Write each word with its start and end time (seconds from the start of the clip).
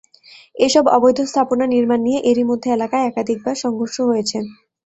এসব 0.55 0.83
অবৈধ 0.95 1.17
স্থাপনা 1.25 1.65
নির্মাণ 1.67 1.99
নিয়ে 2.03 2.19
এরই 2.29 2.45
মধ্যে 2.49 2.69
এলাকায় 2.71 3.05
একাধিকবার 3.05 3.55
সংঘর্ষ 3.63 3.97
হয়েছে। 4.09 4.37